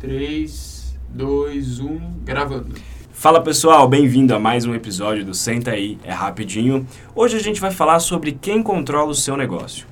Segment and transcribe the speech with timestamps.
[0.00, 2.74] 3, 2, 1, gravando.
[3.12, 6.86] Fala pessoal, bem-vindo a mais um episódio do Senta aí, é rapidinho.
[7.14, 9.86] Hoje a gente vai falar sobre quem controla o seu negócio.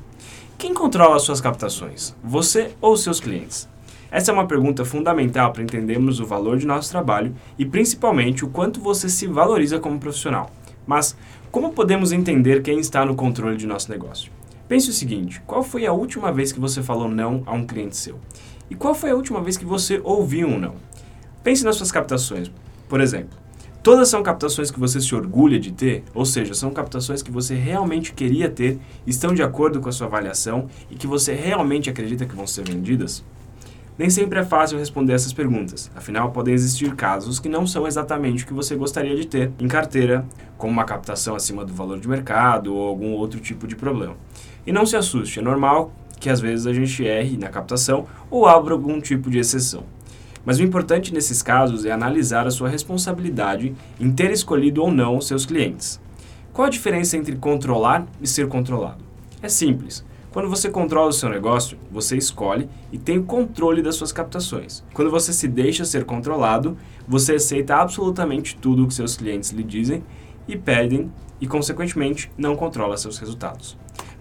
[0.57, 2.17] Quem controla as suas captações?
[2.25, 3.69] Você ou seus clientes?
[4.11, 8.49] Essa é uma pergunta fundamental para entendermos o valor de nosso trabalho e principalmente o
[8.49, 10.51] quanto você se valoriza como profissional.
[10.87, 11.15] Mas
[11.51, 14.33] como podemos entender quem está no controle de nosso negócio?
[14.67, 17.99] Pense o seguinte: qual foi a última vez que você falou não a um cliente
[17.99, 18.19] seu?
[18.71, 20.75] E qual foi a última vez que você ouviu um não?
[21.43, 22.51] Pense nas suas captações.
[22.89, 23.39] Por exemplo,
[23.83, 27.55] todas são captações que você se orgulha de ter, ou seja, são captações que você
[27.55, 32.27] realmente queria ter, estão de acordo com a sua avaliação e que você realmente acredita
[32.27, 33.25] que vão ser vendidas?
[33.99, 38.45] Nem sempre é fácil responder essas perguntas, afinal, podem existir casos que não são exatamente
[38.45, 40.25] o que você gostaria de ter em carteira,
[40.57, 44.17] como uma captação acima do valor de mercado ou algum outro tipo de problema.
[44.65, 45.93] E não se assuste, é normal
[46.29, 49.85] que às vezes a gente erre na captação ou abra algum tipo de exceção.
[50.45, 55.23] Mas o importante nesses casos é analisar a sua responsabilidade em ter escolhido ou não
[55.23, 55.99] seus clientes.
[56.53, 59.03] Qual a diferença entre controlar e ser controlado?
[59.41, 60.05] É simples.
[60.31, 64.85] Quando você controla o seu negócio, você escolhe e tem o controle das suas captações.
[64.93, 66.77] Quando você se deixa ser controlado,
[67.09, 70.05] você aceita absolutamente tudo o que seus clientes lhe dizem
[70.47, 73.79] e pedem e, consequentemente, não controla seus resultados.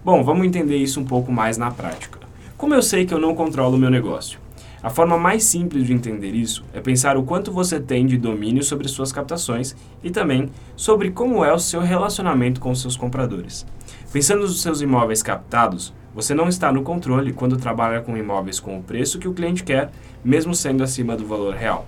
[0.08, 2.18] Bom, vamos entender isso um pouco mais na prática.
[2.56, 4.40] Como eu sei que eu não controlo o meu negócio?
[4.82, 8.62] A forma mais simples de entender isso é pensar o quanto você tem de domínio
[8.62, 13.66] sobre suas captações e também sobre como é o seu relacionamento com seus compradores.
[14.10, 18.78] Pensando nos seus imóveis captados, você não está no controle quando trabalha com imóveis com
[18.78, 19.90] o preço que o cliente quer,
[20.24, 21.86] mesmo sendo acima do valor real.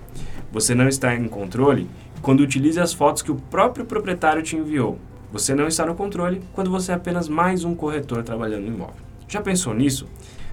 [0.51, 1.89] Você não está em controle
[2.21, 4.99] quando utiliza as fotos que o próprio proprietário te enviou,
[5.31, 8.95] você não está no controle quando você é apenas mais um corretor trabalhando no imóvel.
[9.27, 10.05] Já pensou nisso?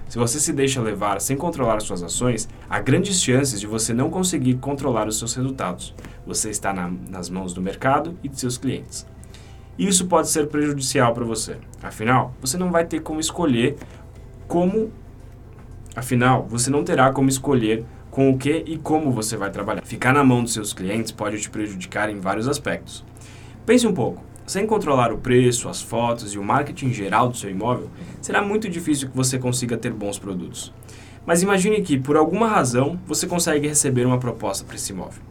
[0.07, 4.09] Se você se deixa levar sem controlar suas ações, há grandes chances de você não
[4.09, 5.93] conseguir controlar os seus resultados.
[6.25, 9.05] Você está na, nas mãos do mercado e de seus clientes.
[9.77, 11.57] E isso pode ser prejudicial para você.
[11.83, 13.75] Afinal, você não vai ter como escolher
[14.47, 14.91] como.
[15.95, 19.83] Afinal, você não terá como escolher com o que e como você vai trabalhar.
[19.83, 23.05] Ficar na mão dos seus clientes pode te prejudicar em vários aspectos.
[23.65, 24.28] Pense um pouco.
[24.49, 27.87] Sem controlar o preço, as fotos e o marketing geral do seu imóvel,
[28.19, 30.73] será muito difícil que você consiga ter bons produtos.
[31.23, 35.21] Mas imagine que, por alguma razão, você consegue receber uma proposta para esse imóvel.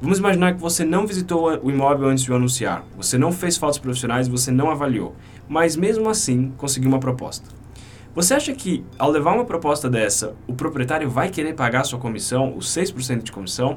[0.00, 3.58] Vamos imaginar que você não visitou o imóvel antes de o anunciar, você não fez
[3.58, 5.14] fotos profissionais você não avaliou,
[5.46, 7.50] mas mesmo assim conseguiu uma proposta.
[8.14, 12.56] Você acha que, ao levar uma proposta dessa, o proprietário vai querer pagar sua comissão,
[12.56, 13.74] os 6% de comissão?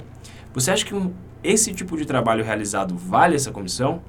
[0.53, 0.96] Você acha que
[1.44, 4.02] esse tipo de trabalho realizado vale essa comissão?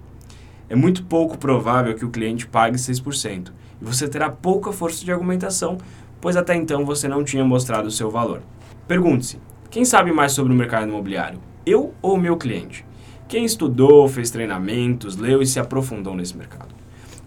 [0.73, 5.13] É muito pouco provável que o cliente pague 6%, e você terá pouca força de
[5.13, 5.77] argumentação,
[6.19, 8.41] pois até então você não tinha mostrado o seu valor.
[8.89, 9.39] Pergunte-se:
[9.69, 11.39] quem sabe mais sobre o mercado imobiliário?
[11.67, 12.87] Eu ou meu cliente?
[13.29, 16.75] Quem estudou, fez treinamentos, leu e se aprofundou nesse mercado?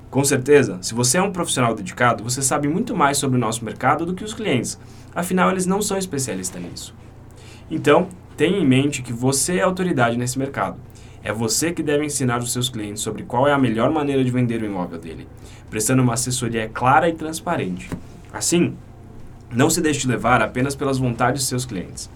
[0.09, 3.63] Com certeza, se você é um profissional dedicado, você sabe muito mais sobre o nosso
[3.63, 4.79] mercado do que os clientes,
[5.13, 6.95] afinal, eles não são especialistas nisso.
[7.69, 10.79] Então, tenha em mente que você é autoridade nesse mercado
[11.25, 14.29] é você que deve ensinar os seus clientes sobre qual é a melhor maneira de
[14.29, 15.27] vender o imóvel dele,
[15.71, 17.89] prestando uma assessoria clara e transparente.
[18.31, 18.75] Assim,
[19.51, 22.11] não se deixe levar apenas pelas vontades de seus clientes.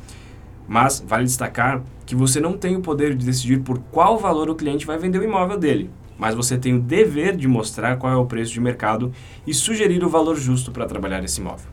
[0.67, 4.55] Mas vale destacar que você não tem o poder de decidir por qual valor o
[4.55, 8.15] cliente vai vender o imóvel dele, mas você tem o dever de mostrar qual é
[8.15, 9.11] o preço de mercado
[9.47, 11.67] e sugerir o valor justo para trabalhar esse imóvel.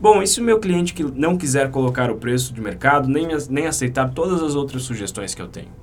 [0.00, 3.26] Bom, e se o meu cliente que não quiser colocar o preço de mercado nem,
[3.50, 5.81] nem aceitar todas as outras sugestões que eu tenho?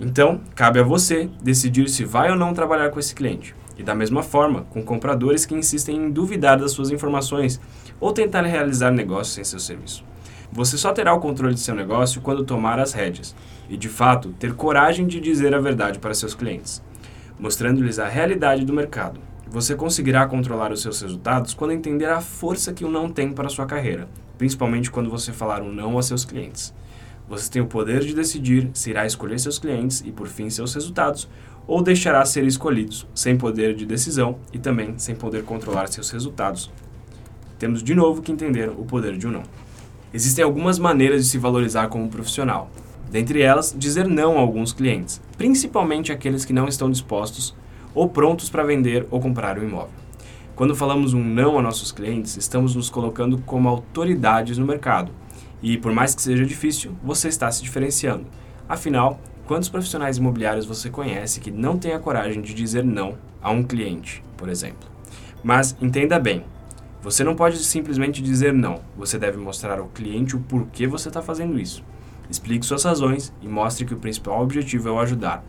[0.00, 3.54] Então, cabe a você decidir se vai ou não trabalhar com esse cliente.
[3.76, 7.60] E da mesma forma, com compradores que insistem em duvidar das suas informações
[8.00, 10.02] ou tentar realizar negócios sem seu serviço.
[10.50, 13.36] Você só terá o controle de seu negócio quando tomar as rédeas
[13.68, 16.82] e, de fato, ter coragem de dizer a verdade para seus clientes,
[17.38, 19.20] mostrando-lhes a realidade do mercado.
[19.48, 23.48] Você conseguirá controlar os seus resultados quando entender a força que o não tem para
[23.48, 26.74] sua carreira, principalmente quando você falar um não a seus clientes.
[27.30, 30.74] Você tem o poder de decidir se irá escolher seus clientes e, por fim, seus
[30.74, 31.28] resultados,
[31.64, 36.72] ou deixará ser escolhidos, sem poder de decisão e também sem poder controlar seus resultados.
[37.56, 39.44] Temos de novo que entender o poder de um não.
[40.12, 42.68] Existem algumas maneiras de se valorizar como profissional.
[43.08, 47.54] Dentre elas, dizer não a alguns clientes, principalmente aqueles que não estão dispostos
[47.94, 49.94] ou prontos para vender ou comprar um imóvel.
[50.56, 55.12] Quando falamos um não a nossos clientes, estamos nos colocando como autoridades no mercado
[55.62, 58.26] e por mais que seja difícil, você está se diferenciando.
[58.68, 63.50] Afinal, quantos profissionais imobiliários você conhece que não têm a coragem de dizer não a
[63.50, 64.88] um cliente, por exemplo?
[65.42, 66.44] Mas entenda bem,
[67.02, 71.22] Você não pode simplesmente dizer não, você deve mostrar ao cliente o porquê você está
[71.22, 71.82] fazendo isso.
[72.28, 75.42] Explique suas razões e mostre que o principal objetivo é o ajudar.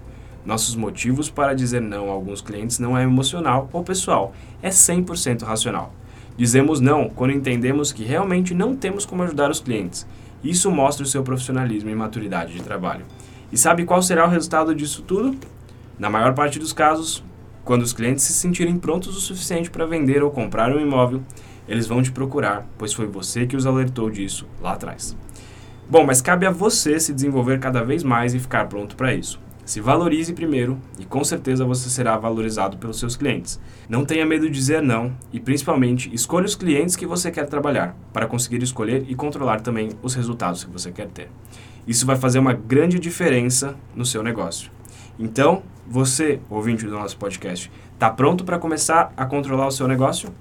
[0.45, 5.43] Nossos motivos para dizer não a alguns clientes não é emocional ou pessoal, é 100%
[5.43, 5.93] racional.
[6.37, 10.07] Dizemos não quando entendemos que realmente não temos como ajudar os clientes.
[10.43, 13.05] Isso mostra o seu profissionalismo e maturidade de trabalho.
[13.51, 15.37] E sabe qual será o resultado disso tudo?
[15.99, 17.23] Na maior parte dos casos,
[17.63, 21.21] quando os clientes se sentirem prontos o suficiente para vender ou comprar um imóvel,
[21.67, 25.15] eles vão te procurar, pois foi você que os alertou disso lá atrás.
[25.89, 29.39] Bom, mas cabe a você se desenvolver cada vez mais e ficar pronto para isso.
[29.65, 33.59] Se valorize primeiro e com certeza você será valorizado pelos seus clientes.
[33.87, 37.95] Não tenha medo de dizer não e principalmente escolha os clientes que você quer trabalhar
[38.11, 41.29] para conseguir escolher e controlar também os resultados que você quer ter.
[41.87, 44.71] Isso vai fazer uma grande diferença no seu negócio.
[45.17, 50.33] Então, você, ouvinte do nosso podcast, está pronto para começar a controlar o seu negócio?